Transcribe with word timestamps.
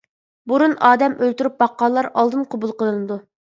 بۇرۇن 0.51 0.73
ئادەم 0.89 1.17
ئۆلتۈرۈپ 1.19 1.61
باققانلار 1.65 2.11
ئالدىن 2.17 2.51
قوبۇل 2.57 2.77
قىلىنىدۇ. 2.83 3.23